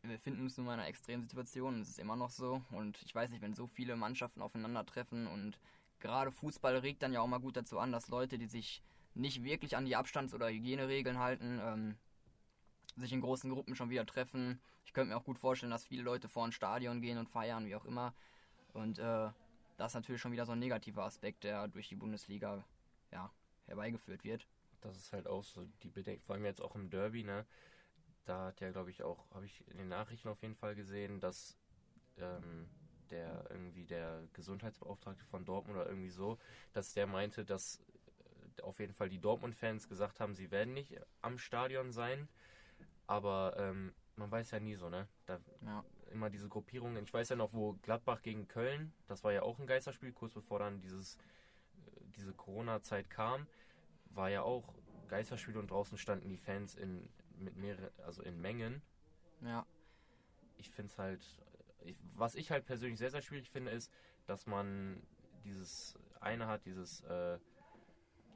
wir 0.03 0.11
befinden 0.11 0.43
uns 0.43 0.57
nun 0.57 0.67
mal 0.67 0.75
in 0.75 0.81
einer 0.81 0.89
extremen 0.89 1.23
Situation 1.23 1.81
es 1.81 1.91
ist 1.91 1.99
immer 1.99 2.17
noch 2.17 2.31
so. 2.31 2.63
Und 2.71 3.01
ich 3.03 3.15
weiß 3.15 3.31
nicht, 3.31 3.43
wenn 3.43 3.55
so 3.55 3.67
viele 3.67 3.97
Mannschaften 3.97 4.43
aufeinandertreffen 4.43 5.27
und 5.27 5.59
gerade 5.99 6.31
Fußball 6.31 6.77
regt 6.79 7.03
dann 7.03 7.13
ja 7.13 7.21
auch 7.21 7.27
mal 7.27 7.41
gut 7.41 7.57
dazu 7.57 7.79
an, 7.79 7.93
dass 7.93 8.09
Leute, 8.09 8.39
die 8.39 8.47
sich 8.47 8.83
nicht 9.15 9.43
wirklich 9.43 9.77
an 9.77 9.85
die 9.85 9.97
Abstands- 9.97 10.35
oder 10.35 10.49
Hygieneregeln 10.49 11.19
halten, 11.19 11.61
ähm, 11.63 11.97
sich 12.97 13.13
in 13.13 13.21
großen 13.21 13.51
Gruppen 13.51 13.75
schon 13.75 13.91
wieder 13.91 14.07
treffen. 14.07 14.61
Ich 14.85 14.93
könnte 14.93 15.11
mir 15.11 15.17
auch 15.17 15.25
gut 15.25 15.39
vorstellen, 15.39 15.71
dass 15.71 15.85
viele 15.85 16.03
Leute 16.03 16.29
vor 16.29 16.45
ein 16.45 16.53
Stadion 16.53 17.01
gehen 17.01 17.19
und 17.19 17.29
feiern, 17.29 17.67
wie 17.67 17.77
auch 17.77 17.85
immer. 17.85 18.15
Und 18.73 18.99
äh, 18.99 19.31
das 19.77 19.93
ist 19.93 19.95
natürlich 19.95 20.21
schon 20.21 20.33
wieder 20.33 20.47
so 20.47 20.53
ein 20.53 20.59
negativer 20.59 21.05
Aspekt, 21.05 21.45
der 21.45 21.69
durch 21.69 21.89
die 21.89 21.97
Bundesliga 21.97 22.65
ja, 23.13 23.31
herbeigeführt 23.67 24.25
wird. 24.25 24.47
Das 24.81 24.97
ist 24.97 25.13
halt 25.13 25.27
auch 25.27 25.43
so 25.43 25.67
die 25.83 25.89
Bedenken, 25.89 26.23
vor 26.23 26.35
allem 26.35 26.45
jetzt 26.45 26.61
auch 26.61 26.75
im 26.75 26.91
Derby, 26.91 27.25
ne? 27.25 27.47
Da 28.25 28.47
hat 28.47 28.61
ja, 28.61 28.71
glaube 28.71 28.91
ich, 28.91 29.03
auch, 29.03 29.25
habe 29.33 29.47
ich 29.47 29.67
in 29.69 29.79
den 29.79 29.89
Nachrichten 29.89 30.29
auf 30.29 30.43
jeden 30.43 30.55
Fall 30.55 30.75
gesehen, 30.75 31.19
dass 31.19 31.57
ähm, 32.19 32.69
der 33.11 33.47
irgendwie 33.51 33.85
der 33.85 34.29
Gesundheitsbeauftragte 34.35 35.25
von 35.25 35.45
Dortmund 35.45 35.79
oder 35.79 35.89
irgendwie 35.89 36.11
so, 36.11 36.39
dass 36.73 36.93
der 36.93 37.07
meinte, 37.07 37.45
dass 37.45 37.81
auf 38.63 38.81
jeden 38.81 38.93
Fall 38.93 39.09
die 39.09 39.21
Dortmund-Fans 39.21 39.89
gesagt 39.89 40.21
haben, 40.21 40.35
sie 40.35 40.51
werden 40.51 40.75
nicht 40.75 41.01
am 41.23 41.39
Stadion 41.39 41.93
sein. 41.93 42.29
Aber 43.07 43.57
ähm, 43.59 43.93
man 44.17 44.31
weiß 44.31 44.51
ja 44.51 44.61
nie 44.61 44.75
so, 44.75 44.91
ne? 44.91 45.09
Da 45.27 45.41
ja. 45.65 45.85
immer 46.11 46.29
diese 46.29 46.49
Gruppierungen. 46.49 47.03
Ich 47.05 47.13
weiß 47.13 47.31
ja 47.31 47.37
noch, 47.37 47.55
wo 47.55 47.75
Gladbach 47.83 48.23
gegen 48.23 48.49
Köln, 48.49 48.93
das 49.07 49.25
war 49.25 49.33
ja 49.33 49.43
auch 49.43 49.59
ein 49.59 49.67
Geisterspiel, 49.67 50.13
kurz 50.13 50.35
bevor 50.35 50.59
dann 50.59 50.81
dieses, 50.81 51.17
äh, 51.17 51.21
diese 52.17 52.35
Corona-Zeit 52.35 53.09
kam, 53.09 53.47
war 54.11 54.29
ja 54.29 54.43
auch 54.43 54.75
Geisterspiel 55.09 55.57
und 55.57 55.71
draußen 55.71 55.97
standen 55.97 56.29
die 56.29 56.37
Fans 56.37 56.75
in 56.75 57.09
mit 57.39 57.57
mehrere, 57.57 57.93
also 58.05 58.23
in 58.23 58.41
Mengen. 58.41 58.83
Ja. 59.43 59.67
Ich 60.57 60.71
finde 60.71 60.91
es 60.91 60.99
halt, 60.99 61.25
ich, 61.85 61.97
was 62.15 62.35
ich 62.35 62.51
halt 62.51 62.67
persönlich 62.67 62.99
sehr, 62.99 63.11
sehr 63.11 63.23
schwierig 63.23 63.51
finde, 63.51 63.71
ist, 63.71 63.93
dass 64.27 64.47
man 64.47 65.03
dieses 65.45 65.97
eine 66.21 66.47
hat, 66.47 66.67
dieses 66.67 67.03
äh, 67.03 67.39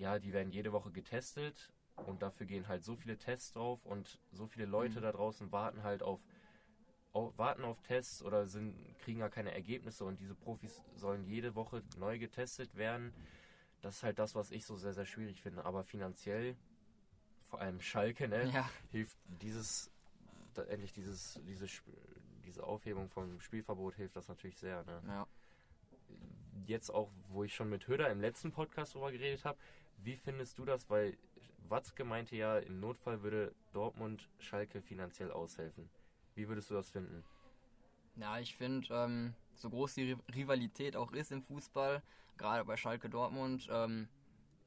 ja, 0.03 0.19
die 0.19 0.33
werden 0.33 0.51
jede 0.51 0.73
Woche 0.73 0.91
getestet 0.91 1.73
und 2.07 2.23
dafür 2.23 2.47
gehen 2.47 2.69
halt 2.69 2.85
so 2.85 2.97
viele 2.97 3.17
Tests 3.17 3.53
drauf 3.53 3.85
und 3.87 4.19
so 4.33 4.47
viele 4.47 4.67
Leute 4.67 4.99
mhm. 4.99 5.03
da 5.03 5.13
draußen 5.13 5.53
warten 5.53 5.83
halt 5.83 6.03
auf, 6.03 6.21
auf, 7.13 7.37
warten 7.39 7.65
auf 7.65 7.81
Tests 7.83 8.23
oder 8.23 8.47
sind 8.47 8.75
kriegen 8.99 9.21
gar 9.21 9.31
keine 9.31 9.53
Ergebnisse 9.53 10.05
und 10.05 10.19
diese 10.21 10.35
Profis 10.35 10.83
sollen 10.95 11.25
jede 11.25 11.55
Woche 11.55 11.83
neu 11.97 12.19
getestet 12.19 12.75
werden. 12.75 13.15
Das 13.81 13.97
ist 13.97 14.03
halt 14.03 14.19
das, 14.19 14.35
was 14.35 14.51
ich 14.51 14.67
so 14.67 14.77
sehr 14.77 14.93
sehr 14.93 15.07
schwierig 15.07 15.41
finde. 15.41 15.65
Aber 15.65 15.85
finanziell 15.85 16.57
vor 17.49 17.61
allem 17.61 17.81
Schalke, 17.81 18.29
ne? 18.29 18.51
Ja. 18.51 18.69
Hilft 18.91 19.17
dieses, 19.27 19.91
endlich 20.69 20.93
dieses, 20.93 21.39
diese, 21.47 21.67
diese 22.45 22.65
Aufhebung 22.65 23.09
vom 23.11 23.41
Spielverbot 23.41 23.95
hilft 23.97 24.17
das 24.17 24.29
natürlich 24.29 24.59
sehr, 24.59 24.83
ne? 24.85 25.03
Ja. 25.07 25.27
Jetzt 26.67 26.91
auch, 26.91 27.11
wo 27.29 27.45
ich 27.45 27.55
schon 27.55 27.69
mit 27.69 27.87
Höder 27.89 28.09
im 28.11 28.21
letzten 28.21 28.53
Podcast 28.53 28.95
drüber 28.95 29.13
geredet 29.13 29.45
habe, 29.45 29.59
wie 30.05 30.17
findest 30.17 30.59
du 30.59 30.65
das? 30.65 30.89
Weil 30.91 31.17
Watzke 31.69 32.05
meinte 32.05 32.37
ja, 32.37 32.59
im 32.59 32.81
Notfall 32.81 33.23
würde 33.23 33.55
Dortmund 33.73 34.29
Schalke 34.39 34.83
finanziell 34.83 35.31
aushelfen. 35.31 35.89
Wie 36.35 36.49
würdest 36.49 36.71
du 36.71 36.75
das 36.75 36.91
finden? 36.91 37.25
Ja, 38.17 38.39
ich 38.39 38.57
finde, 38.57 38.89
ähm, 38.91 39.35
so 39.55 39.71
groß 39.71 39.95
die 39.95 40.17
Rivalität 40.35 40.97
auch 40.97 41.13
ist 41.13 41.33
im 41.33 41.43
Fußball, 41.43 42.03
gerade 42.37 42.65
bei 42.65 42.77
Schalke 42.77 43.09
Dortmund, 43.09 43.69
ähm, 43.71 44.09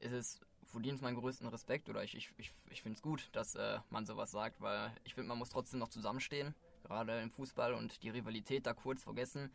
ist 0.00 0.12
es 0.12 0.40
verdient 0.64 1.00
meinen 1.00 1.16
größten 1.16 1.46
Respekt 1.48 1.88
oder 1.88 2.02
ich, 2.02 2.16
ich, 2.16 2.32
ich, 2.38 2.52
ich 2.70 2.82
finde 2.82 2.96
es 2.96 3.02
gut, 3.02 3.28
dass 3.32 3.54
äh, 3.54 3.78
man 3.90 4.04
sowas 4.04 4.32
sagt, 4.32 4.60
weil 4.60 4.92
ich 5.04 5.14
finde, 5.14 5.28
man 5.28 5.38
muss 5.38 5.50
trotzdem 5.50 5.78
noch 5.78 5.88
zusammenstehen, 5.88 6.54
gerade 6.82 7.20
im 7.20 7.30
Fußball 7.30 7.74
und 7.74 8.02
die 8.02 8.10
Rivalität 8.10 8.66
da 8.66 8.74
kurz 8.74 9.02
vergessen. 9.02 9.52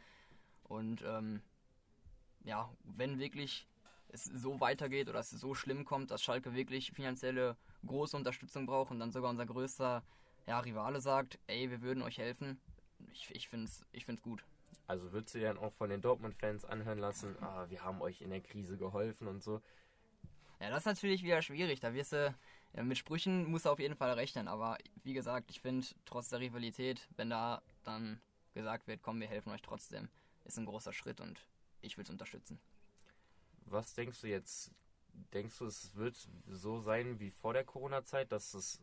Und 0.63 1.03
ähm, 1.05 1.41
ja, 2.43 2.73
wenn 2.83 3.19
wirklich 3.19 3.67
es 4.13 4.25
so 4.25 4.59
weitergeht 4.59 5.09
oder 5.09 5.19
es 5.19 5.29
so 5.29 5.55
schlimm 5.55 5.85
kommt, 5.85 6.11
dass 6.11 6.21
Schalke 6.21 6.53
wirklich 6.53 6.91
finanzielle 6.91 7.55
große 7.85 8.17
Unterstützung 8.17 8.65
braucht 8.65 8.91
und 8.91 8.99
dann 8.99 9.11
sogar 9.11 9.29
unser 9.29 9.45
größter 9.45 10.03
ja, 10.47 10.59
Rivale 10.59 11.01
sagt, 11.01 11.39
ey, 11.47 11.69
wir 11.69 11.81
würden 11.81 12.03
euch 12.03 12.17
helfen, 12.17 12.59
ich, 13.11 13.29
ich 13.31 13.47
finde 13.47 13.65
es 13.65 13.85
ich 13.91 14.05
find's 14.05 14.21
gut. 14.21 14.43
Also 14.87 15.11
würdest 15.11 15.35
du 15.35 15.39
dir 15.39 15.53
dann 15.53 15.57
auch 15.57 15.73
von 15.73 15.89
den 15.89 16.01
Dortmund-Fans 16.01 16.65
anhören 16.65 16.99
lassen, 16.99 17.35
ah, 17.41 17.65
wir 17.69 17.83
haben 17.83 18.01
euch 18.01 18.21
in 18.21 18.29
der 18.29 18.41
Krise 18.41 18.77
geholfen 18.77 19.27
und 19.27 19.41
so? 19.41 19.61
Ja, 20.59 20.69
das 20.69 20.79
ist 20.79 20.85
natürlich 20.85 21.23
wieder 21.23 21.41
schwierig. 21.41 21.79
Da 21.79 21.93
wirst 21.93 22.13
du, 22.13 22.35
ja, 22.73 22.83
mit 22.83 22.97
Sprüchen 22.97 23.49
musst 23.49 23.65
du 23.65 23.69
auf 23.69 23.79
jeden 23.79 23.95
Fall 23.95 24.11
rechnen. 24.11 24.47
Aber 24.47 24.77
wie 25.03 25.13
gesagt, 25.13 25.49
ich 25.49 25.61
finde, 25.61 25.87
trotz 26.05 26.29
der 26.29 26.39
Rivalität, 26.39 27.07
wenn 27.15 27.29
da 27.29 27.61
dann 27.83 28.21
gesagt 28.53 28.87
wird, 28.87 29.01
komm, 29.01 29.19
wir 29.19 29.27
helfen 29.27 29.51
euch 29.51 29.61
trotzdem, 29.61 30.09
ist 30.45 30.57
ein 30.57 30.65
großer 30.65 30.93
Schritt 30.93 31.19
und 31.19 31.45
ich 31.81 31.97
will 31.97 32.03
es 32.03 32.09
unterstützen. 32.09 32.59
Was 33.71 33.93
denkst 33.93 34.21
du 34.21 34.27
jetzt? 34.27 34.71
Denkst 35.33 35.57
du, 35.59 35.65
es 35.65 35.95
wird 35.95 36.17
so 36.47 36.79
sein 36.79 37.19
wie 37.19 37.31
vor 37.31 37.53
der 37.53 37.63
Corona-Zeit, 37.63 38.31
dass 38.31 38.53
es 38.53 38.79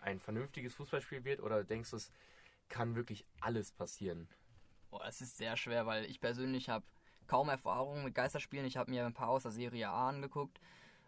ein 0.00 0.18
vernünftiges 0.18 0.74
Fußballspiel 0.74 1.24
wird? 1.24 1.40
Oder 1.40 1.62
denkst 1.62 1.90
du, 1.90 1.96
es 1.96 2.10
kann 2.68 2.94
wirklich 2.96 3.26
alles 3.40 3.70
passieren? 3.72 4.28
Boah, 4.90 5.04
es 5.06 5.20
ist 5.20 5.36
sehr 5.36 5.56
schwer, 5.56 5.86
weil 5.86 6.06
ich 6.06 6.20
persönlich 6.20 6.70
habe 6.70 6.86
kaum 7.26 7.50
Erfahrung 7.50 8.04
mit 8.04 8.14
Geisterspielen. 8.14 8.66
Ich 8.66 8.78
habe 8.78 8.90
mir 8.90 9.04
ein 9.04 9.12
paar 9.12 9.28
aus 9.28 9.42
der 9.42 9.52
Serie 9.52 9.90
A 9.90 10.08
angeguckt. 10.08 10.58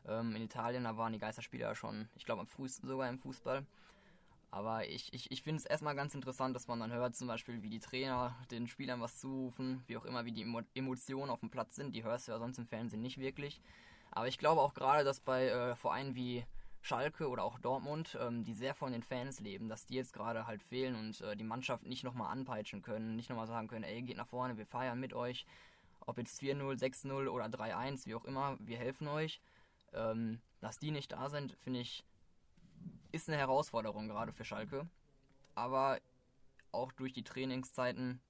Ähm, 0.07 0.37
in 0.37 0.43
Italien, 0.43 0.85
da 0.85 0.97
waren 0.97 1.13
die 1.13 1.19
Geisterspiele 1.19 1.63
ja 1.63 1.75
schon, 1.75 2.09
ich 2.17 2.25
glaube, 2.25 2.43
am 2.43 2.47
frühesten 2.47 2.87
sogar 2.87 3.09
im 3.09 3.19
Fußball. 3.19 3.65
Aber 4.53 4.89
ich, 4.89 5.13
ich, 5.13 5.31
ich 5.31 5.43
finde 5.43 5.61
es 5.61 5.67
erstmal 5.67 5.95
ganz 5.95 6.15
interessant, 6.15 6.57
dass 6.57 6.67
man 6.67 6.81
dann 6.81 6.93
hört, 6.93 7.15
zum 7.15 7.29
Beispiel, 7.29 7.63
wie 7.63 7.71
die 7.71 7.79
Trainer 7.79 8.35
den 8.51 8.67
Spielern 8.67 9.01
was 9.01 9.19
zurufen, 9.19 9.85
wie 9.87 9.97
auch 9.97 10.05
immer, 10.05 10.25
wie 10.25 10.33
die 10.33 10.47
Emotionen 10.75 11.31
auf 11.31 11.41
dem 11.41 11.51
Platz 11.51 11.77
sind. 11.77 11.95
Die 11.95 12.03
hörst 12.03 12.27
du 12.27 12.33
ja 12.33 12.39
sonst 12.39 12.59
im 12.59 12.67
Fernsehen 12.67 13.03
nicht 13.03 13.19
wirklich. 13.19 13.61
Aber 14.11 14.27
ich 14.27 14.39
glaube 14.39 14.61
auch 14.61 14.75
gerade, 14.75 15.05
dass 15.05 15.21
bei 15.21 15.47
äh, 15.47 15.77
Vereinen 15.77 16.17
wie 16.17 16.45
Schalke 16.83 17.29
oder 17.29 17.45
auch 17.45 17.61
Dortmund, 17.61 18.19
ähm, 18.21 18.43
die 18.43 18.55
sehr 18.55 18.75
von 18.75 18.93
den 18.93 19.03
Fans 19.03 19.39
leben, 19.39 19.69
dass 19.69 19.87
die 19.87 19.95
jetzt 19.95 20.13
gerade 20.13 20.47
halt 20.47 20.63
fehlen 20.63 20.97
und 20.97 21.21
äh, 21.21 21.37
die 21.37 21.45
Mannschaft 21.45 21.87
nicht 21.87 22.03
nochmal 22.03 22.33
anpeitschen 22.33 22.83
können, 22.83 23.17
nicht 23.17 23.29
nochmal 23.29 23.47
sagen 23.47 23.69
können, 23.69 23.85
ey, 23.85 24.03
geht 24.03 24.17
nach 24.17 24.27
vorne, 24.27 24.57
wir 24.57 24.67
feiern 24.67 24.99
mit 24.99 25.13
euch. 25.13 25.47
Ob 26.01 26.19
jetzt 26.19 26.41
4-0, 26.41 26.81
6-0 26.81 27.29
oder 27.29 27.45
3-1, 27.45 28.07
wie 28.07 28.15
auch 28.15 28.25
immer, 28.25 28.57
wir 28.59 28.79
helfen 28.79 29.07
euch. 29.07 29.41
Ähm, 29.93 30.41
dass 30.61 30.79
die 30.79 30.91
nicht 30.91 31.13
da 31.13 31.29
sind, 31.29 31.57
finde 31.63 31.81
ich, 31.81 32.05
ist 33.13 33.29
eine 33.29 33.39
Herausforderung 33.39 34.09
gerade 34.09 34.33
für 34.33 34.45
Schalke. 34.45 34.89
Aber 35.55 36.01
auch 36.73 36.93
durch 36.93 37.13
die 37.13 37.25
Trainingszeiten, 37.25 38.21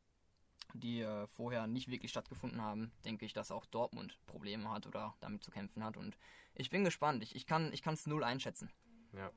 die 0.75 1.01
äh, 1.01 1.27
vorher 1.27 1.67
nicht 1.67 1.89
wirklich 1.89 2.11
stattgefunden 2.11 2.63
haben, 2.63 2.93
denke 3.05 3.25
ich, 3.25 3.33
dass 3.33 3.51
auch 3.51 3.67
Dortmund 3.67 4.19
Probleme 4.27 4.71
hat 4.71 4.87
oder 4.87 5.15
damit 5.21 5.43
zu 5.43 5.51
kämpfen 5.51 5.85
hat. 5.85 5.97
Und 5.97 6.17
ich 6.55 6.71
bin 6.71 6.85
gespannt. 6.85 7.23
Ich, 7.23 7.35
ich 7.35 7.47
kann 7.47 7.73
es 7.73 8.07
null 8.07 8.25
einschätzen. 8.25 8.71
Ja. 9.13 9.31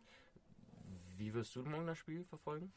Wie 1.18 1.34
wirst 1.34 1.56
du 1.56 1.64
morgen 1.64 1.88
das 1.88 1.98
Spiel 1.98 2.24
verfolgen? 2.26 2.74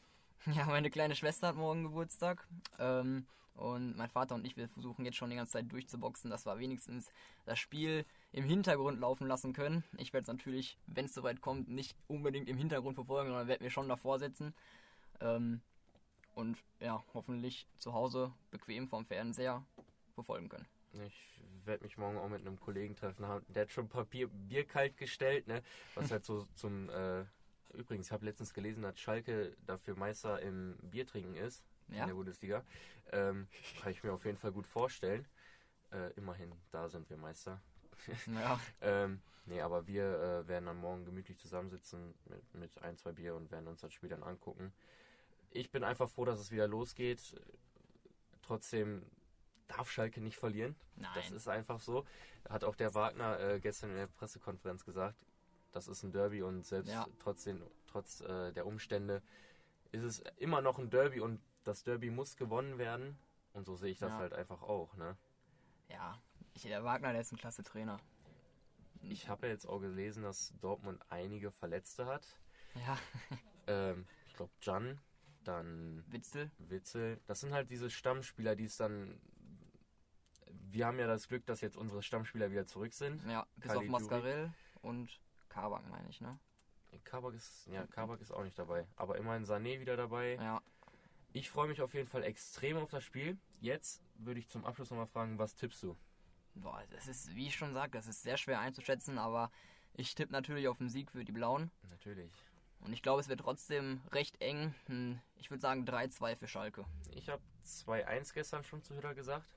Ja, 0.54 0.66
meine 0.66 0.90
kleine 0.90 1.16
Schwester 1.16 1.48
hat 1.48 1.56
morgen 1.56 1.82
Geburtstag. 1.82 2.46
Ähm, 2.78 3.26
und 3.54 3.96
mein 3.96 4.10
Vater 4.10 4.34
und 4.34 4.46
ich, 4.46 4.56
wir 4.56 4.68
versuchen 4.68 5.04
jetzt 5.04 5.16
schon 5.16 5.30
die 5.30 5.36
ganze 5.36 5.54
Zeit 5.54 5.72
durchzuboxen, 5.72 6.30
dass 6.30 6.44
wir 6.44 6.58
wenigstens 6.58 7.10
das 7.46 7.58
Spiel 7.58 8.04
im 8.32 8.44
Hintergrund 8.44 9.00
laufen 9.00 9.26
lassen 9.26 9.54
können. 9.54 9.82
Ich 9.96 10.12
werde 10.12 10.22
es 10.22 10.28
natürlich, 10.28 10.78
wenn 10.86 11.06
es 11.06 11.14
soweit 11.14 11.40
kommt, 11.40 11.68
nicht 11.68 11.96
unbedingt 12.06 12.48
im 12.48 12.58
Hintergrund 12.58 12.96
verfolgen, 12.96 13.30
sondern 13.30 13.48
werde 13.48 13.64
mir 13.64 13.70
schon 13.70 13.88
davor 13.88 14.18
setzen. 14.18 14.54
Ähm, 15.20 15.62
und 16.34 16.58
ja, 16.80 17.02
hoffentlich 17.14 17.66
zu 17.78 17.94
Hause 17.94 18.30
bequem 18.50 18.88
vom 18.88 19.06
Fernseher 19.06 19.64
verfolgen 20.14 20.50
können. 20.50 20.66
Ich 21.06 21.40
werde 21.64 21.84
mich 21.84 21.96
morgen 21.96 22.18
auch 22.18 22.28
mit 22.28 22.42
einem 22.42 22.60
Kollegen 22.60 22.94
treffen. 22.94 23.24
Der 23.48 23.62
hat 23.62 23.70
schon 23.70 23.88
Papier, 23.88 24.28
Bier 24.28 24.64
kalt 24.66 24.96
gestellt, 24.98 25.46
ne? 25.46 25.62
Was 25.94 26.10
halt 26.10 26.24
so 26.24 26.46
zum. 26.54 26.90
Äh, 26.90 27.24
übrigens, 27.76 28.06
ich 28.06 28.12
habe 28.12 28.24
letztens 28.24 28.54
gelesen, 28.54 28.82
dass 28.82 28.98
Schalke 28.98 29.56
dafür 29.66 29.96
Meister 29.96 30.40
im 30.40 30.76
Biertrinken 30.82 31.36
ist. 31.36 31.64
Ja. 31.88 32.02
In 32.02 32.08
der 32.08 32.14
Bundesliga. 32.14 32.64
Ähm, 33.12 33.46
kann 33.80 33.92
ich 33.92 34.02
mir 34.02 34.12
auf 34.12 34.24
jeden 34.24 34.38
Fall 34.38 34.52
gut 34.52 34.66
vorstellen. 34.66 35.26
Äh, 35.92 36.12
immerhin, 36.14 36.52
da 36.70 36.88
sind 36.88 37.08
wir 37.08 37.16
Meister. 37.16 37.60
Ja. 38.26 38.60
ähm, 38.80 39.20
nee, 39.44 39.60
aber 39.60 39.86
wir 39.86 40.04
äh, 40.04 40.48
werden 40.48 40.66
dann 40.66 40.78
morgen 40.78 41.04
gemütlich 41.04 41.38
zusammensitzen 41.38 42.14
mit, 42.24 42.54
mit 42.54 42.82
ein, 42.82 42.96
zwei 42.96 43.12
Bier 43.12 43.36
und 43.36 43.50
werden 43.50 43.68
uns 43.68 43.80
das 43.80 43.92
Spiel 43.92 44.08
dann 44.08 44.22
angucken. 44.22 44.72
Ich 45.50 45.70
bin 45.70 45.84
einfach 45.84 46.10
froh, 46.10 46.24
dass 46.24 46.40
es 46.40 46.50
wieder 46.50 46.66
losgeht. 46.66 47.40
Trotzdem 48.42 49.06
darf 49.68 49.90
Schalke 49.90 50.20
nicht 50.20 50.36
verlieren. 50.36 50.76
Nein. 50.96 51.10
Das 51.14 51.30
ist 51.30 51.48
einfach 51.48 51.80
so. 51.80 52.04
Hat 52.48 52.64
auch 52.64 52.76
der 52.76 52.94
Wagner 52.94 53.38
äh, 53.40 53.60
gestern 53.60 53.90
in 53.90 53.96
der 53.96 54.06
Pressekonferenz 54.06 54.84
gesagt. 54.84 55.24
Das 55.76 55.88
ist 55.88 56.02
ein 56.04 56.10
Derby 56.10 56.40
und 56.40 56.64
selbst 56.64 56.90
ja. 56.90 57.06
trotzdem, 57.18 57.62
trotz 57.86 58.22
äh, 58.22 58.50
der 58.50 58.64
Umstände 58.64 59.22
ist 59.92 60.04
es 60.04 60.20
immer 60.38 60.62
noch 60.62 60.78
ein 60.78 60.88
Derby 60.88 61.20
und 61.20 61.38
das 61.64 61.84
Derby 61.84 62.08
muss 62.08 62.38
gewonnen 62.38 62.78
werden. 62.78 63.18
Und 63.52 63.66
so 63.66 63.76
sehe 63.76 63.90
ich 63.92 63.98
das 63.98 64.08
ja. 64.08 64.16
halt 64.16 64.32
einfach 64.32 64.62
auch. 64.62 64.96
Ne? 64.96 65.18
Ja, 65.90 66.18
ich, 66.54 66.62
der 66.62 66.82
Wagner, 66.82 67.12
der 67.12 67.20
ist 67.20 67.30
ein 67.30 67.36
klasse 67.36 67.62
Trainer. 67.62 68.00
Ich 69.02 69.28
habe 69.28 69.48
ja 69.48 69.52
jetzt 69.52 69.66
auch 69.66 69.80
gelesen, 69.80 70.22
dass 70.22 70.54
Dortmund 70.62 70.98
einige 71.10 71.50
Verletzte 71.50 72.06
hat. 72.06 72.26
Ja. 72.74 72.96
ähm, 73.66 74.06
ich 74.28 74.32
glaube, 74.32 74.52
Jan, 74.62 74.98
dann 75.44 76.02
Witzel. 76.08 76.50
Witzel. 76.56 77.20
Das 77.26 77.40
sind 77.40 77.52
halt 77.52 77.68
diese 77.68 77.90
Stammspieler, 77.90 78.56
die 78.56 78.64
es 78.64 78.78
dann. 78.78 79.20
Wir 80.46 80.86
haben 80.86 80.98
ja 80.98 81.06
das 81.06 81.28
Glück, 81.28 81.44
dass 81.44 81.60
jetzt 81.60 81.76
unsere 81.76 82.02
Stammspieler 82.02 82.50
wieder 82.50 82.66
zurück 82.66 82.94
sind. 82.94 83.22
Ja, 83.26 83.46
bis 83.56 83.72
Kali 83.72 83.84
auf 83.84 83.90
Mascarell 83.90 84.54
und 84.80 85.20
Kabak, 85.56 85.88
meine 85.88 86.08
ich, 86.10 86.20
ne? 86.20 86.38
Kabak 87.04 87.34
ist, 87.34 87.66
ja, 87.68 87.86
Kabak 87.86 88.20
ist 88.20 88.30
auch 88.30 88.44
nicht 88.44 88.58
dabei. 88.58 88.86
Aber 88.94 89.16
immerhin 89.16 89.46
Sané 89.46 89.80
wieder 89.80 89.96
dabei. 89.96 90.34
Ja. 90.34 90.60
Ich 91.32 91.48
freue 91.48 91.66
mich 91.66 91.80
auf 91.80 91.94
jeden 91.94 92.08
Fall 92.08 92.24
extrem 92.24 92.76
auf 92.76 92.90
das 92.90 93.04
Spiel. 93.04 93.38
Jetzt 93.60 94.02
würde 94.16 94.38
ich 94.38 94.48
zum 94.48 94.66
Abschluss 94.66 94.90
nochmal 94.90 95.06
fragen, 95.06 95.38
was 95.38 95.54
tippst 95.54 95.82
du? 95.82 95.96
Boah, 96.54 96.82
das 96.90 97.08
ist, 97.08 97.34
wie 97.34 97.46
ich 97.46 97.56
schon 97.56 97.72
sagte, 97.72 97.96
das 97.96 98.06
ist 98.06 98.22
sehr 98.22 98.36
schwer 98.36 98.60
einzuschätzen, 98.60 99.18
aber 99.18 99.50
ich 99.94 100.14
tippe 100.14 100.32
natürlich 100.32 100.68
auf 100.68 100.76
den 100.76 100.90
Sieg 100.90 101.10
für 101.10 101.24
die 101.24 101.32
Blauen. 101.32 101.70
Natürlich. 101.88 102.32
Und 102.80 102.92
ich 102.92 103.02
glaube, 103.02 103.22
es 103.22 103.28
wird 103.28 103.40
trotzdem 103.40 104.02
recht 104.12 104.40
eng. 104.42 104.74
Hm, 104.86 105.18
ich 105.36 105.50
würde 105.50 105.62
sagen 105.62 105.86
3-2 105.86 106.36
für 106.36 106.48
Schalke. 106.48 106.84
Ich 107.14 107.30
habe 107.30 107.42
2-1 107.64 108.34
gestern 108.34 108.62
schon 108.62 108.82
zu 108.82 108.94
Hütter 108.94 109.14
gesagt. 109.14 109.48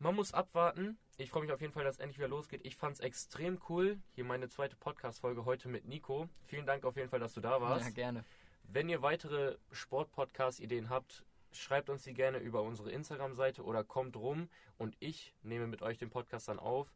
Man 0.00 0.14
muss 0.14 0.32
abwarten. 0.32 0.96
Ich 1.16 1.30
freue 1.30 1.42
mich 1.42 1.50
auf 1.50 1.60
jeden 1.60 1.72
Fall, 1.72 1.82
dass 1.82 1.96
es 1.96 2.00
endlich 2.00 2.18
wieder 2.18 2.28
losgeht. 2.28 2.60
Ich 2.64 2.76
fand 2.76 2.94
es 2.94 3.00
extrem 3.00 3.60
cool. 3.68 3.98
Hier 4.14 4.24
meine 4.24 4.48
zweite 4.48 4.76
Podcast-Folge 4.76 5.44
heute 5.44 5.68
mit 5.68 5.86
Nico. 5.86 6.28
Vielen 6.46 6.66
Dank 6.66 6.84
auf 6.84 6.96
jeden 6.96 7.08
Fall, 7.08 7.18
dass 7.18 7.34
du 7.34 7.40
da 7.40 7.60
warst. 7.60 7.84
Ja, 7.86 7.90
gerne. 7.90 8.24
Wenn 8.62 8.88
ihr 8.88 9.02
weitere 9.02 9.56
Sport-Podcast-Ideen 9.72 10.88
habt, 10.88 11.24
schreibt 11.50 11.90
uns 11.90 12.04
die 12.04 12.14
gerne 12.14 12.38
über 12.38 12.62
unsere 12.62 12.92
Instagram-Seite 12.92 13.64
oder 13.64 13.82
kommt 13.82 14.16
rum 14.16 14.48
und 14.76 14.94
ich 15.00 15.34
nehme 15.42 15.66
mit 15.66 15.82
euch 15.82 15.98
den 15.98 16.10
Podcast 16.10 16.46
dann 16.46 16.60
auf. 16.60 16.92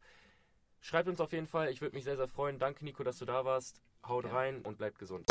Schreibt 0.79 1.09
uns 1.09 1.19
auf 1.19 1.33
jeden 1.33 1.47
Fall, 1.47 1.69
ich 1.69 1.81
würde 1.81 1.95
mich 1.95 2.05
sehr, 2.05 2.15
sehr 2.15 2.27
freuen. 2.27 2.57
Danke, 2.57 2.85
Nico, 2.85 3.03
dass 3.03 3.17
du 3.17 3.25
da 3.25 3.43
warst. 3.43 3.81
Haut 4.07 4.23
ja. 4.23 4.31
rein 4.31 4.61
und 4.61 4.77
bleibt 4.77 4.97
gesund. 4.97 5.25